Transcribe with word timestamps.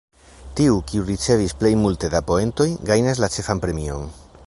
Tiu, 0.59 0.77
kiu 0.91 1.03
ricevis 1.09 1.53
plej 1.61 1.73
multe 1.83 2.11
da 2.17 2.25
poentoj, 2.33 2.69
gajnas 2.93 3.23
la 3.27 3.31
ĉefan 3.37 3.67
premion. 3.67 4.15